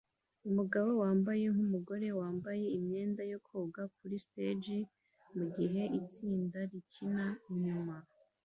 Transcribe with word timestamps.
Umugabo 0.47 0.89
wambaye 1.01 1.43
nkumugore 1.53 2.05
yambaye 2.19 2.65
imyenda 2.77 3.21
yo 3.31 3.39
koga 3.47 3.83
kuri 3.95 4.15
stage 4.25 4.77
mugihe 5.37 5.81
itsinda 5.99 6.59
rikina 6.71 7.27
inyuma 7.51 7.95